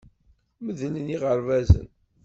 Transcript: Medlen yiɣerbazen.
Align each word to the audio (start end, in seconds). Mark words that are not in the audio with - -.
Medlen 0.65 0.95
yiɣerbazen. 1.09 1.87